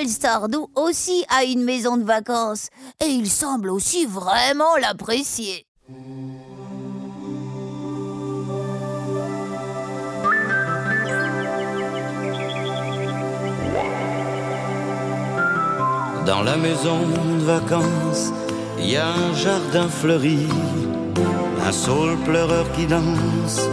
Michel 0.00 0.08
Sardou 0.08 0.70
aussi 0.76 1.24
a 1.28 1.44
une 1.44 1.62
maison 1.62 1.96
de 1.98 2.04
vacances. 2.04 2.68
Et 3.04 3.08
il 3.08 3.30
semble 3.30 3.68
aussi 3.68 4.06
vraiment 4.06 4.76
l'apprécier. 4.80 5.66
Dans 16.26 16.42
la 16.42 16.56
maison 16.56 17.00
de 17.38 17.44
vacances, 17.44 18.32
il 18.78 18.90
y 18.90 18.96
a 18.96 19.08
un 19.08 19.34
jardin 19.34 19.88
fleuri, 19.88 20.46
un 21.66 21.72
saule 21.72 22.16
pleureur 22.24 22.70
qui 22.72 22.86
danse. 22.86 23.68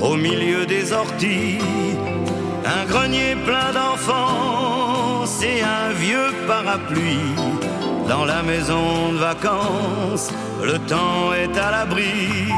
Au 0.00 0.16
milieu 0.16 0.66
des 0.66 0.92
orties, 0.92 1.58
un 2.64 2.84
grenier 2.86 3.36
plein 3.44 3.72
d'enfants 3.72 4.67
et 5.42 5.62
un 5.62 5.92
vieux 5.92 6.32
parapluie. 6.46 7.34
Dans 8.08 8.24
la 8.24 8.42
maison 8.42 9.12
de 9.12 9.18
vacances, 9.18 10.30
le 10.62 10.78
temps 10.78 11.32
est 11.34 11.56
à 11.58 11.70
l'abri. 11.70 12.48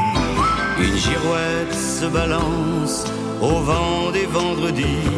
Une 0.79 0.95
girouette 0.95 1.73
se 1.73 2.05
balance 2.05 3.05
au 3.41 3.59
vent 3.59 4.11
des 4.11 4.25
vendredis. 4.25 5.09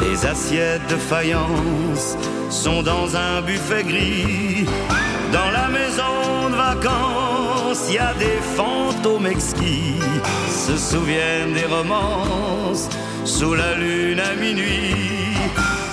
Les 0.00 0.26
assiettes 0.26 0.86
de 0.88 0.96
faïence 0.96 2.16
sont 2.50 2.82
dans 2.82 3.16
un 3.16 3.42
buffet 3.42 3.84
gris. 3.84 4.66
Dans 5.32 5.50
la 5.50 5.68
maison 5.68 6.50
de 6.50 6.56
vacances, 6.56 7.86
il 7.88 7.94
y 7.96 7.98
a 7.98 8.14
des 8.14 8.38
fantômes 8.56 9.26
exquis. 9.26 9.98
Se 10.48 10.76
souviennent 10.76 11.52
des 11.52 11.66
romances 11.66 12.88
sous 13.24 13.54
la 13.54 13.74
lune 13.74 14.20
à 14.20 14.34
minuit. 14.34 15.23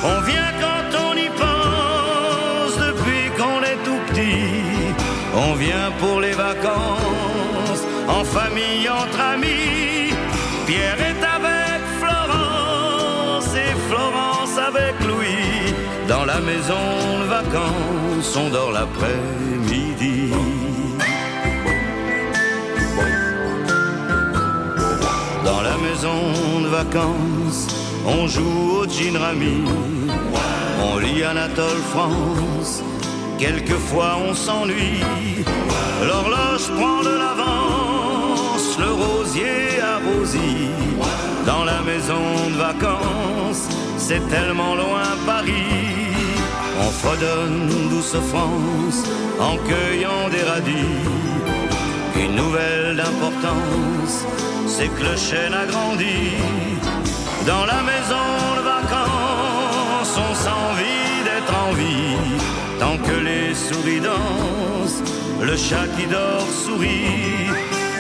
On 0.04 0.22
vient 0.22 0.52
quand 0.60 0.98
on 1.08 1.16
y 1.16 1.30
pense 1.30 2.76
depuis 2.88 3.30
qu'on 3.38 3.62
est 3.62 3.80
tout 3.86 4.00
petit. 4.08 4.96
On 5.36 5.54
vient 5.54 5.92
pour 6.00 6.20
les 6.20 6.32
vacances, 6.32 7.84
en 8.08 8.24
famille, 8.24 8.90
entre 8.90 9.20
amis. 9.20 10.14
Pierre 10.66 11.00
est 11.00 11.24
avec 11.38 11.82
Florence 12.00 13.50
et 13.56 13.74
Florence 13.90 14.58
avec 14.58 14.96
Louis. 15.08 15.76
Dans 16.08 16.26
la 16.26 16.40
maison 16.40 16.84
de 17.22 17.28
vacances, 17.30 18.36
on 18.36 18.50
dort 18.50 18.72
l'après-midi. 18.72 20.34
Dans 25.46 25.62
la 25.62 25.78
maison 25.78 26.60
de 26.64 26.68
vacances, 26.68 27.81
on 28.06 28.28
joue 28.28 28.82
au 28.82 28.86
gin 28.88 29.18
rami. 29.18 29.64
On 30.84 30.98
lit 30.98 31.24
Anatole 31.24 31.82
France. 31.94 32.84
Quelquefois 33.38 34.18
on 34.28 34.34
s'ennuie. 34.34 35.04
L'horloge 36.08 36.68
prend 36.78 37.02
de 37.02 37.16
l'avance. 37.22 38.78
Le 38.80 38.92
rosier 38.92 39.82
arrosie. 39.82 40.70
Dans 41.46 41.64
la 41.64 41.82
maison 41.82 42.24
de 42.50 42.58
vacances, 42.58 43.68
c'est 43.98 44.28
tellement 44.30 44.76
loin 44.76 45.04
Paris. 45.26 46.12
On 46.84 46.90
fredonne 46.90 47.70
douce 47.90 48.16
France 48.32 49.04
en 49.40 49.58
cueillant 49.58 50.30
des 50.32 50.44
radis. 50.44 51.00
une 52.16 52.36
nouvelle 52.36 52.96
d'importance, 52.96 54.26
c'est 54.68 54.88
que 54.88 55.04
le 55.04 55.18
chêne 55.18 55.54
a 55.54 55.66
grandi. 55.66 56.38
Dans 57.46 57.66
la 57.66 57.82
maison 57.82 58.28
de 58.58 58.62
vacances, 58.62 60.16
on 60.16 60.34
s'envie 60.36 61.24
d'être 61.24 61.54
en 61.66 61.74
vie. 61.74 62.18
Tant 62.80 62.98
que 62.98 63.18
les 63.20 63.56
souris 63.56 64.00
dansent, 64.00 65.02
le 65.42 65.58
chat 65.58 65.88
qui 65.98 66.06
dort 66.06 66.48
sourit. 66.64 67.50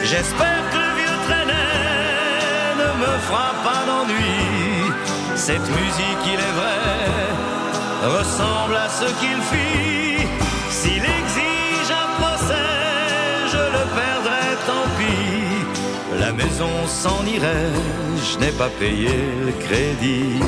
J'espère 0.03 0.61
que 0.71 0.77
le 0.77 0.93
vieux 0.99 1.17
traînet 1.27 2.75
ne 2.81 2.89
me 3.03 3.13
fera 3.27 3.51
pas 3.63 3.83
d'ennui. 3.87 4.93
Cette 5.35 5.67
musique, 5.69 6.23
il 6.25 6.39
est 6.39 6.55
vrai, 6.61 8.17
ressemble 8.19 8.75
à 8.75 8.89
ce 8.89 9.05
qu'il 9.19 9.41
fit. 9.49 9.90
La 16.31 16.37
maison 16.45 16.87
s'en 16.87 17.25
irait, 17.25 17.73
je 18.15 18.39
n'ai 18.39 18.51
pas 18.53 18.69
payé 18.79 19.09
le 19.45 19.51
crédit. 19.51 20.39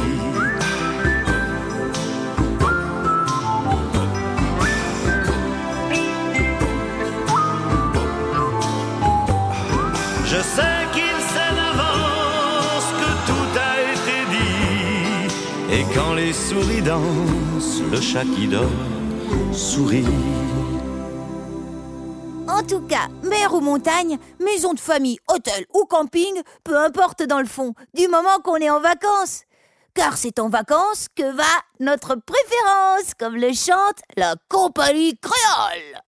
Je 10.26 10.40
sais 10.56 10.80
qu'il 10.94 11.18
sait 11.34 11.54
d'avance 11.60 12.90
que 13.02 13.12
tout 13.28 13.52
a 13.60 13.74
été 13.92 14.18
dit. 14.36 15.76
Et 15.76 15.84
quand 15.94 16.14
les 16.14 16.32
souris 16.32 16.82
dansent, 16.82 17.82
le 17.92 18.00
chat 18.00 18.24
qui 18.24 18.48
dort 18.48 18.70
sourit. 19.52 20.06
Mer 23.24 23.54
ou 23.54 23.62
montagne, 23.62 24.18
maison 24.40 24.74
de 24.74 24.80
famille, 24.80 25.18
hôtel 25.28 25.66
ou 25.74 25.86
camping, 25.86 26.42
peu 26.64 26.78
importe 26.78 27.24
dans 27.24 27.40
le 27.40 27.46
fond, 27.46 27.74
du 27.94 28.08
moment 28.08 28.40
qu'on 28.44 28.58
est 28.58 28.70
en 28.70 28.80
vacances. 28.80 29.44
Car 29.94 30.18
c'est 30.18 30.40
en 30.40 30.50
vacances 30.50 31.08
que 31.16 31.24
va 31.24 31.44
notre 31.80 32.16
préférence, 32.16 33.14
comme 33.18 33.36
le 33.36 33.54
chante 33.54 34.00
la 34.18 34.36
compagnie 34.50 35.18
créole. 35.18 36.02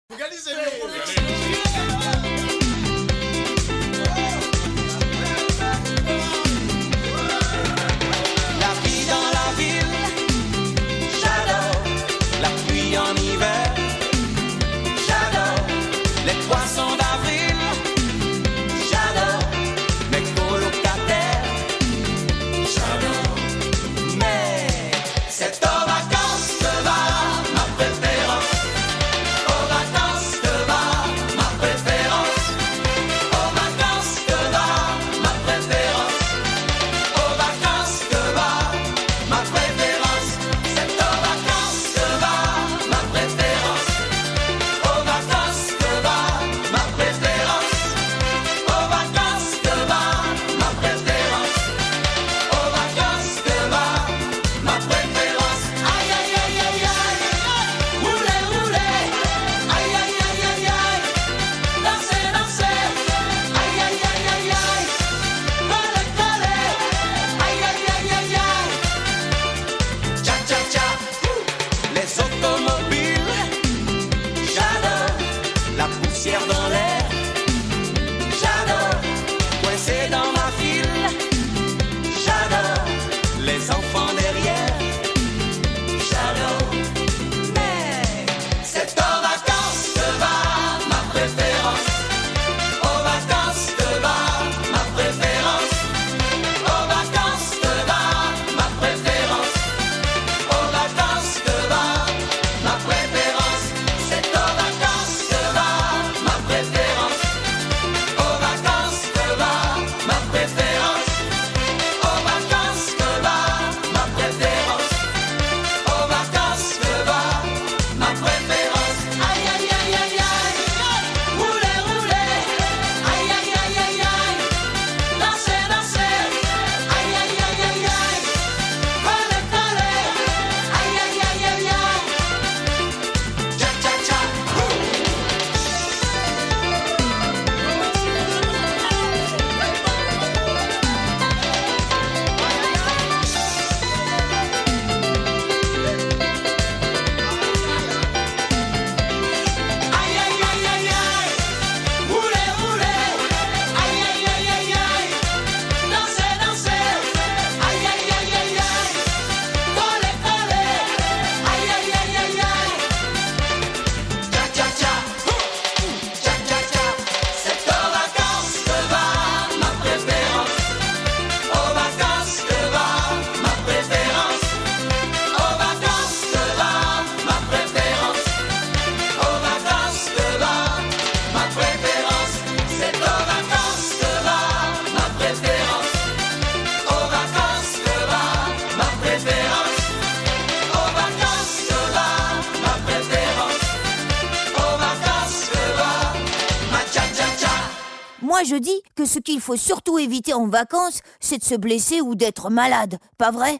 Ce 199.13 199.19
qu'il 199.19 199.39
faut 199.39 199.57
surtout 199.57 199.99
éviter 199.99 200.33
en 200.33 200.47
vacances, 200.47 201.01
c'est 201.19 201.37
de 201.37 201.43
se 201.43 201.53
blesser 201.53 202.01
ou 202.01 202.15
d'être 202.15 202.49
malade, 202.49 202.97
pas 203.19 203.29
vrai? 203.29 203.59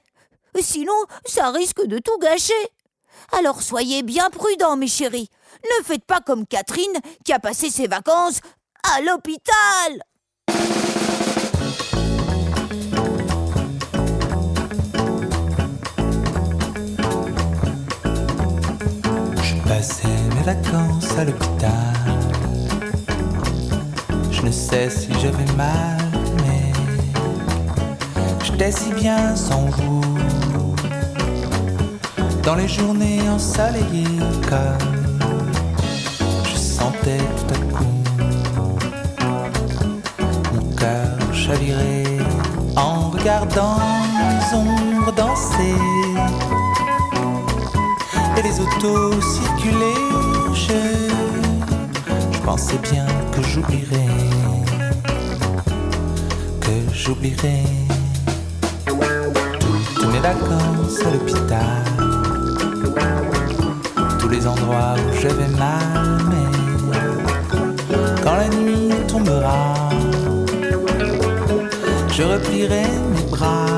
Sinon, 0.59 0.95
ça 1.25 1.51
risque 1.51 1.85
de 1.85 1.99
tout 1.99 2.17
gâcher. 2.17 2.53
Alors 3.31 3.61
soyez 3.61 4.01
bien 4.01 4.31
prudents, 4.31 4.77
mes 4.77 4.87
chéris. 4.87 5.29
Ne 5.63 5.83
faites 5.83 6.05
pas 6.05 6.21
comme 6.21 6.47
Catherine 6.47 6.99
qui 7.23 7.33
a 7.33 7.39
passé 7.39 7.69
ses 7.69 7.87
vacances 7.87 8.39
à 8.95 9.01
l'hôpital. 9.01 10.01
Je 19.43 19.67
passais 19.67 20.07
mes 20.07 20.43
vacances 20.43 21.11
à 21.17 21.25
l'hôpital. 21.25 22.32
Sais 24.51 24.89
si 24.89 25.07
je 25.13 25.27
vais 25.27 25.53
mal, 25.55 25.97
mais 26.37 26.71
j'étais 28.43 28.71
si 28.71 28.91
bien 28.93 29.35
sans 29.35 29.65
vous. 29.65 30.01
Dans 32.43 32.55
les 32.55 32.67
journées 32.67 33.21
ensoleillées, 33.29 34.19
comme 34.49 35.19
je 36.43 36.57
sentais 36.57 37.19
tout 37.37 37.53
à 37.53 37.57
coup 37.77 38.03
mon 40.53 40.75
cœur 40.75 41.33
chavirer 41.33 42.17
en 42.75 43.09
regardant 43.11 43.77
les 44.19 44.57
ombres 44.57 45.13
danser 45.13 45.75
et 48.37 48.41
les 48.41 48.59
autos 48.59 49.21
circuler. 49.21 50.22
Pensais 52.43 52.77
bien 52.91 53.05
que 53.31 53.41
j'oublierais, 53.41 54.07
que 56.59 56.93
j'oublierais. 56.93 57.63
Tous 59.95 60.07
mes 60.07 60.19
vacances 60.19 60.99
à 61.05 61.11
l'hôpital, 61.11 61.83
tous 64.19 64.29
les 64.29 64.45
endroits 64.45 64.95
où 64.97 65.13
je 65.21 65.27
vais 65.29 65.57
mal, 65.57 66.19
mais 66.29 66.49
quand 68.23 68.35
la 68.35 68.49
nuit 68.49 68.91
tombera, 69.07 69.89
je 72.11 72.23
replierai 72.23 72.83
mes 73.15 73.31
bras 73.31 73.72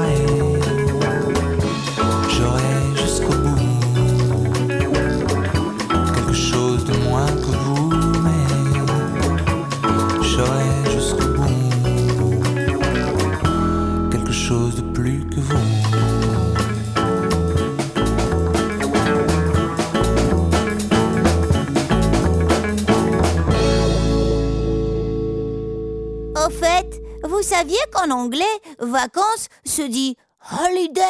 qu'en 28.06 28.12
anglais, 28.12 28.46
vacances 28.80 29.48
se 29.66 29.82
dit 29.82 30.18
holiday? 30.64 31.02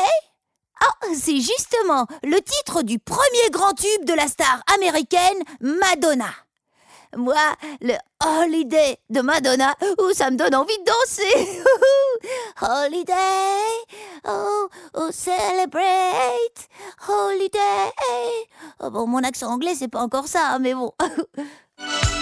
Ah, 0.81 1.07
c'est 1.13 1.39
justement 1.39 2.05
le 2.23 2.39
titre 2.41 2.83
du 2.83 2.99
premier 2.99 3.49
grand 3.51 3.73
tube 3.73 4.05
de 4.05 4.13
la 4.13 4.27
star 4.27 4.61
américaine 4.73 5.41
Madonna. 5.61 6.29
Moi, 7.15 7.35
le 7.81 7.93
holiday 8.25 8.97
de 9.09 9.21
Madonna, 9.21 9.73
oh, 9.99 10.11
ça 10.13 10.31
me 10.31 10.35
donne 10.35 10.53
envie 10.53 10.77
de 10.77 10.83
danser. 10.83 11.61
holiday, 12.61 13.13
oh, 14.27 14.67
oh, 14.95 15.09
celebrate, 15.11 16.67
holiday. 17.07 17.91
Oh, 18.81 18.89
bon, 18.89 19.07
mon 19.07 19.23
accent 19.23 19.49
anglais, 19.49 19.75
c'est 19.75 19.87
pas 19.87 20.01
encore 20.01 20.27
ça, 20.27 20.49
hein, 20.49 20.59
mais 20.59 20.73
bon. 20.73 20.91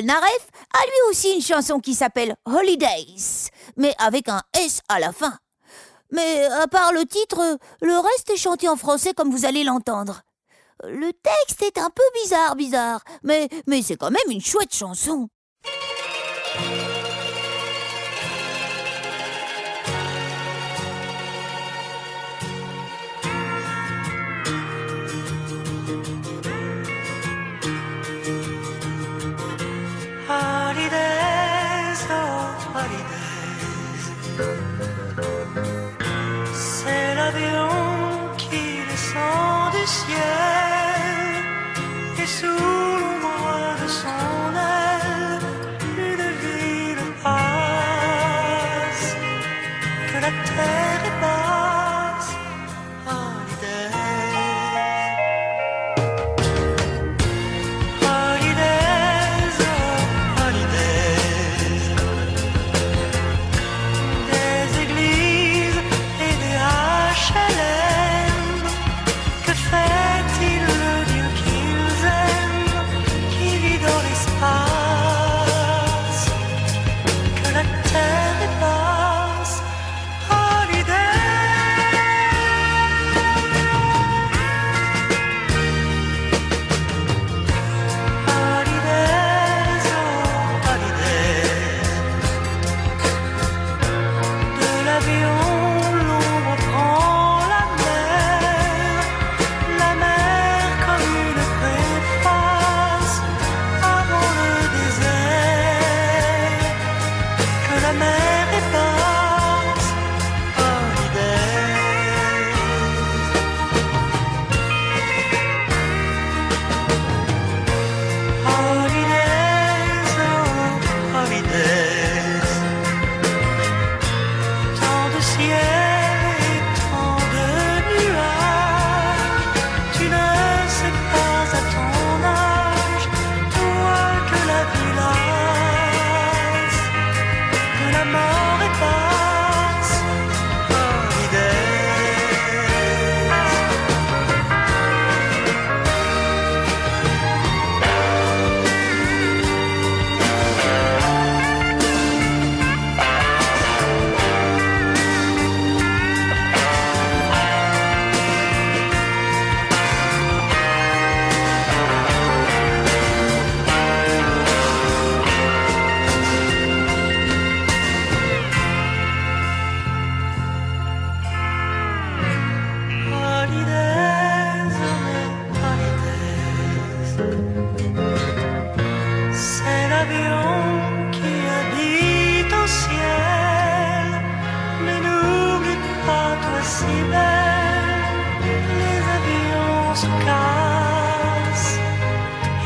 Polnareff 0.00 0.48
a 0.72 0.82
lui 0.86 1.10
aussi 1.10 1.34
une 1.34 1.42
chanson 1.42 1.78
qui 1.78 1.92
s'appelle 1.94 2.34
Holidays, 2.46 3.50
mais 3.76 3.94
avec 3.98 4.30
un 4.30 4.40
S 4.54 4.80
à 4.88 4.98
la 4.98 5.12
fin. 5.12 5.36
Mais 6.10 6.46
à 6.46 6.66
part 6.68 6.94
le 6.94 7.04
titre, 7.04 7.58
le 7.82 7.98
reste 7.98 8.30
est 8.30 8.38
chanté 8.38 8.66
en 8.66 8.76
français 8.76 9.12
comme 9.12 9.30
vous 9.30 9.44
allez 9.44 9.62
l'entendre. 9.62 10.22
Le 10.84 11.12
texte 11.12 11.62
est 11.62 11.78
un 11.78 11.90
peu 11.90 12.02
bizarre, 12.22 12.56
bizarre, 12.56 13.02
mais, 13.22 13.50
mais 13.66 13.82
c'est 13.82 13.96
quand 13.96 14.10
même 14.10 14.30
une 14.30 14.40
chouette 14.40 14.74
chanson. 14.74 15.28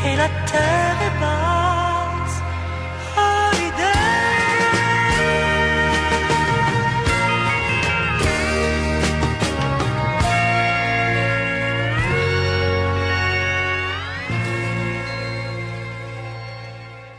Et 0.06 0.16
la 0.16 0.28
terre 0.46 0.98
est 1.00 1.20
basse. 1.20 2.42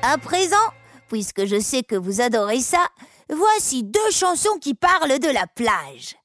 À 0.04 0.18
présent, 0.20 0.56
puisque 1.10 1.46
je 1.46 1.60
sais 1.60 1.82
que 1.82 1.96
vous 1.96 2.22
adorez 2.22 2.60
ça, 2.60 2.88
voici 3.34 3.84
deux 3.84 4.12
chansons 4.12 4.60
qui 4.62 4.76
parlent 4.76 5.18
de 5.18 5.34
la 5.34 5.47
plage. 5.47 6.16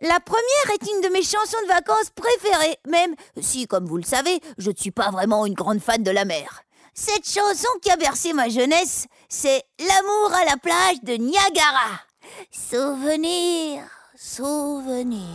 La 0.00 0.20
première 0.20 0.74
est 0.74 0.90
une 0.92 1.00
de 1.00 1.12
mes 1.12 1.24
chansons 1.24 1.60
de 1.62 1.68
vacances 1.68 2.10
préférées, 2.14 2.78
même 2.86 3.16
si, 3.40 3.66
comme 3.66 3.84
vous 3.84 3.96
le 3.96 4.04
savez, 4.04 4.38
je 4.56 4.70
ne 4.70 4.76
suis 4.76 4.92
pas 4.92 5.10
vraiment 5.10 5.44
une 5.44 5.54
grande 5.54 5.80
fan 5.80 6.04
de 6.04 6.10
la 6.12 6.24
mer. 6.24 6.62
Cette 6.94 7.28
chanson 7.28 7.68
qui 7.82 7.90
a 7.90 7.96
bercé 7.96 8.32
ma 8.32 8.48
jeunesse, 8.48 9.06
c'est 9.28 9.64
L'amour 9.80 10.32
à 10.34 10.44
la 10.44 10.56
plage 10.56 11.02
de 11.02 11.14
Niagara. 11.14 12.00
Souvenir, 12.52 13.82
souvenir. 14.16 15.26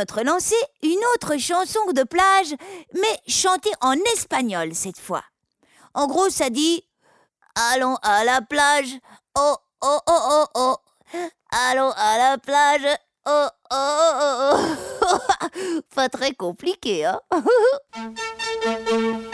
Notre 0.00 0.20
une 0.82 1.04
autre 1.14 1.36
chanson 1.36 1.92
de 1.92 2.02
plage, 2.04 2.54
mais 2.94 3.20
chantée 3.28 3.72
en 3.82 3.92
espagnol 4.14 4.74
cette 4.74 4.98
fois. 4.98 5.22
En 5.92 6.06
gros, 6.06 6.30
ça 6.30 6.48
dit 6.48 6.82
Allons 7.54 7.96
à 7.96 8.24
la 8.24 8.40
plage, 8.40 8.96
oh 9.36 9.56
oh 9.82 9.98
oh 10.06 10.20
oh 10.30 10.46
oh. 10.54 10.76
Allons 11.50 11.92
à 11.96 12.16
la 12.16 12.38
plage, 12.38 12.86
oh 13.26 13.48
oh 13.70 14.12
oh 14.22 14.36
oh. 14.40 14.56
oh. 15.02 15.18
Pas 15.94 16.08
très 16.08 16.32
compliqué, 16.32 17.04
hein? 17.04 17.20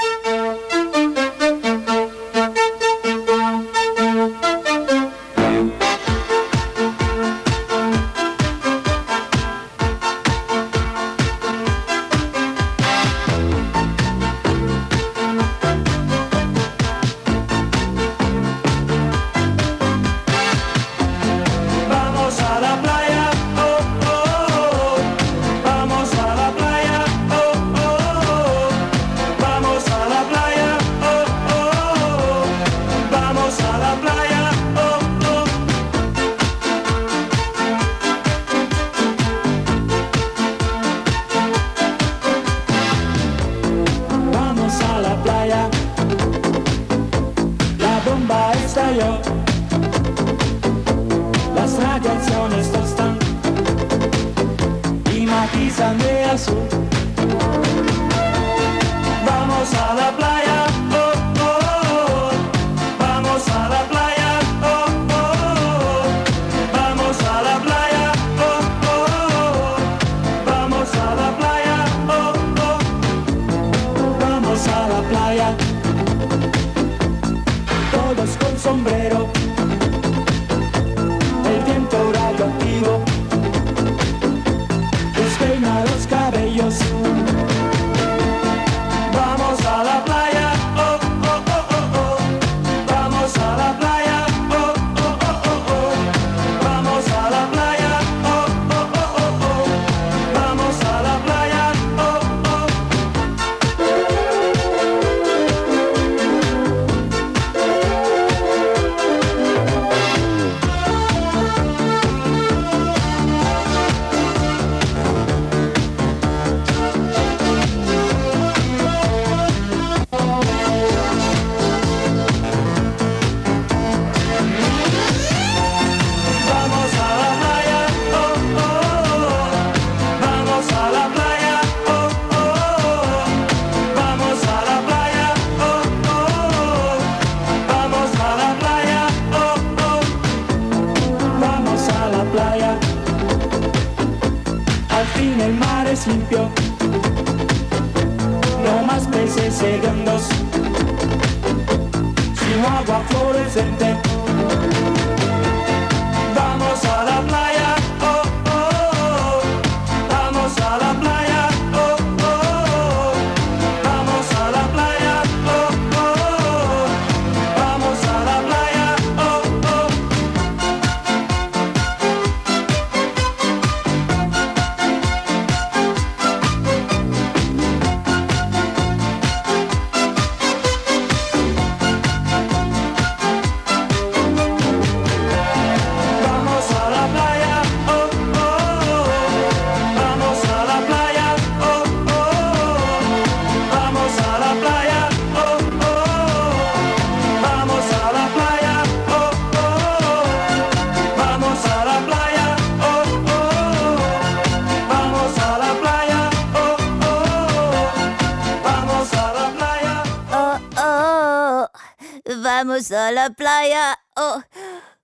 la 213.27 213.31
playa 213.31 213.97
Oh 214.21 214.39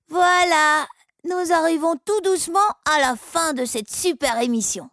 Voilà 0.08 0.86
Nous 1.24 1.52
arrivons 1.52 1.96
tout 2.04 2.20
doucement 2.20 2.58
à 2.88 3.00
la 3.00 3.16
fin 3.16 3.52
de 3.52 3.64
cette 3.64 3.90
super 3.90 4.40
émission. 4.40 4.88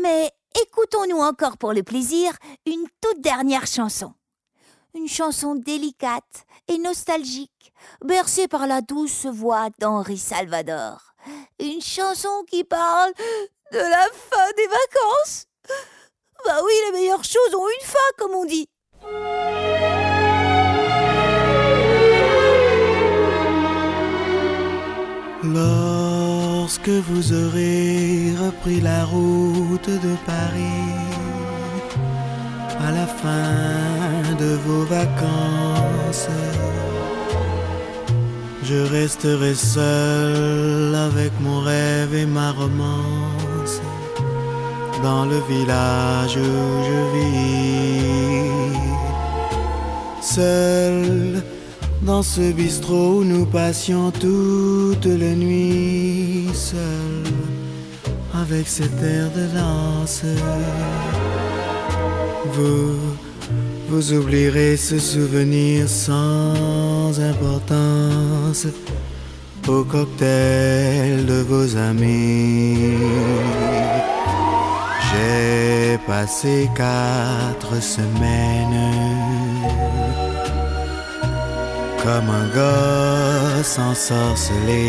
Mais 0.00 0.30
écoutons-nous 0.62 1.18
encore 1.18 1.56
pour 1.56 1.72
le 1.72 1.82
plaisir 1.82 2.32
une 2.66 2.86
toute 3.00 3.20
dernière 3.20 3.66
chanson. 3.66 4.14
Une 4.94 5.08
chanson 5.08 5.56
délicate 5.56 6.44
et 6.68 6.78
nostalgique, 6.78 7.72
bercée 8.04 8.46
par 8.46 8.68
la 8.68 8.80
douce 8.80 9.26
voix 9.26 9.70
d'Henri 9.80 10.18
Salvador. 10.18 11.14
Une 11.58 11.80
chanson 11.80 12.44
qui 12.48 12.62
parle 12.62 13.12
de 13.72 13.78
la 13.78 14.06
fin 14.12 14.52
des 14.56 14.66
vacances. 14.66 15.46
Bah 16.44 16.60
oui, 16.64 16.72
les 16.86 16.92
meilleures 16.92 17.24
choses 17.24 17.54
ont 17.56 17.68
une 17.68 17.86
fin, 17.86 17.98
comme 18.18 18.34
on 18.34 18.44
dit. 18.44 18.68
Lorsque 26.68 26.90
vous 27.08 27.32
aurez 27.32 28.34
repris 28.44 28.82
la 28.82 29.06
route 29.06 29.88
de 29.88 30.14
Paris, 30.26 30.98
à 32.78 32.90
la 32.92 33.06
fin 33.06 34.36
de 34.38 34.50
vos 34.66 34.84
vacances, 34.84 36.28
je 38.64 38.74
resterai 38.92 39.54
seul 39.54 40.94
avec 40.94 41.32
mon 41.40 41.60
rêve 41.60 42.14
et 42.14 42.26
ma 42.26 42.52
romance 42.52 43.80
dans 45.02 45.24
le 45.24 45.40
village 45.48 46.36
où 46.36 46.84
je 46.88 47.00
vis. 47.14 48.42
Seul 50.20 51.42
dans 52.02 52.22
ce 52.22 52.52
bistrot 52.52 53.20
où 53.20 53.24
nous 53.24 53.46
passions 53.46 54.10
toute 54.10 55.06
la 55.06 55.34
nuit 55.34 56.48
seuls 56.54 57.32
avec 58.34 58.66
cet 58.66 59.02
air 59.02 59.30
de 59.36 59.46
danse. 59.56 60.22
Vous, 62.52 62.94
vous 63.88 64.12
oublierez 64.12 64.76
ce 64.76 64.98
souvenir 64.98 65.88
sans 65.88 67.18
importance 67.20 68.66
au 69.66 69.84
cocktail 69.84 71.26
de 71.26 71.42
vos 71.42 71.76
amis. 71.76 72.94
J'ai 75.10 75.98
passé 76.06 76.68
quatre 76.76 77.82
semaines 77.82 79.47
comme 82.08 82.30
un 82.42 82.48
gosse 82.60 83.78
ensorcelé. 83.78 84.86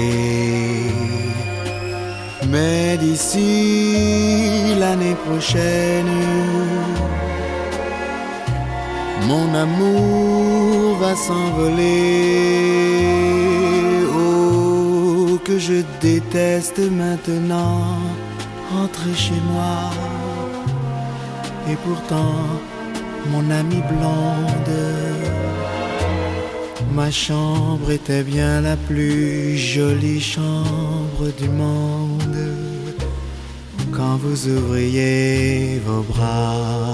Mais 2.52 2.98
d'ici 2.98 4.76
l'année 4.80 5.18
prochaine, 5.28 6.16
mon 9.28 9.48
amour 9.66 10.96
va 11.02 11.14
s'envoler. 11.28 12.26
Oh, 14.18 15.40
que 15.44 15.60
je 15.60 15.78
déteste 16.00 16.82
maintenant 17.04 17.82
rentrer 18.74 19.16
chez 19.26 19.42
moi. 19.52 19.78
Et 21.70 21.78
pourtant, 21.86 22.36
mon 23.32 23.46
amie 23.52 23.84
blonde, 23.92 24.76
ma 27.00 27.12
chambre 27.12 27.92
était 27.92 28.24
bien 28.24 28.60
la 28.60 28.76
plus 28.76 29.58
jolie 29.58 30.20
chambre 30.20 31.28
du 31.40 31.48
monde. 31.48 32.42
Quand 33.96 34.18
vous 34.18 34.50
ouvriez 34.50 35.80
vos 35.86 36.02
bras. 36.02 36.94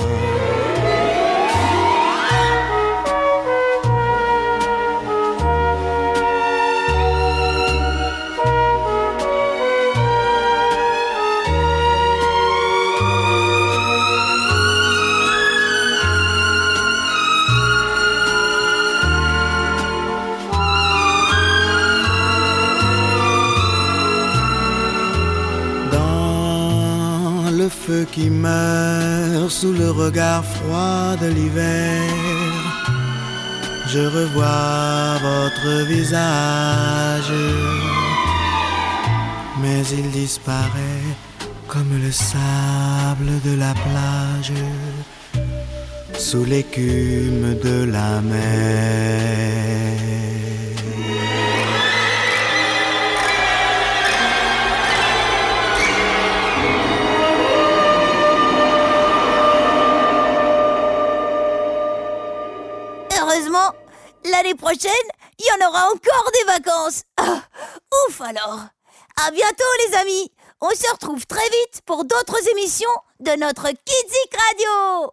Qui 28.11 28.29
meurt 28.29 29.51
sous 29.51 29.71
le 29.71 29.91
regard 29.91 30.43
froid 30.43 31.15
de 31.21 31.27
l'hiver, 31.27 32.01
je 33.87 33.99
revois 33.99 35.19
votre 35.21 35.85
visage, 35.87 37.33
mais 39.61 39.83
il 39.99 40.09
disparaît 40.11 41.13
comme 41.67 41.99
le 42.01 42.11
sable 42.11 43.39
de 43.43 43.55
la 43.57 43.73
plage 43.73 44.53
sous 46.17 46.43
l'écume 46.43 47.55
de 47.63 47.83
la 47.91 48.21
mer. 48.21 50.14
Prochaine, 64.55 64.91
il 65.39 65.45
y 65.45 65.63
en 65.63 65.69
aura 65.69 65.87
encore 65.87 66.31
des 66.31 66.53
vacances. 66.53 67.03
Ah, 67.17 67.41
ouf 68.07 68.21
alors. 68.21 68.59
À 69.25 69.31
bientôt 69.31 69.63
les 69.87 69.95
amis. 69.97 70.31
On 70.61 70.69
se 70.69 70.91
retrouve 70.91 71.25
très 71.25 71.43
vite 71.43 71.81
pour 71.85 72.05
d'autres 72.05 72.49
émissions 72.51 72.89
de 73.19 73.31
notre 73.31 73.67
Kidzik 73.69 74.35
Radio. 74.37 75.11